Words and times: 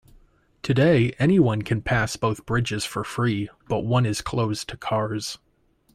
Today, 0.63 1.11
anyone 1.19 1.61
can 1.61 1.83
pass 1.83 2.15
both 2.17 2.47
bridges 2.47 2.83
for 2.85 3.03
free, 3.03 3.51
but 3.69 3.81
one 3.85 4.07
is 4.07 4.21
closed 4.23 4.67
to 4.69 4.75
cars. 4.77 5.37